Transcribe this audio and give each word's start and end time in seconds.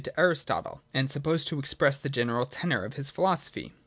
15 0.03 0.13
Aristotle, 0.17 0.81
and 0.95 1.11
supposed 1.11 1.47
to 1.47 1.59
express 1.59 1.95
the 1.95 2.09
general 2.09 2.47
tenor 2.47 2.83
of 2.85 2.95
his 2.95 3.11
philosophy. 3.11 3.71